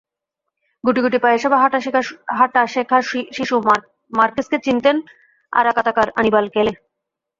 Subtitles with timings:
[0.83, 1.57] গুটি গুটি পায়ে সবে
[2.39, 2.97] হাঁটা শেখা
[3.37, 3.55] শিশু
[4.13, 4.95] মার্কেসকে চিনতেন
[5.53, 6.73] আরাকাতাকার আনিবাল ক্যালে।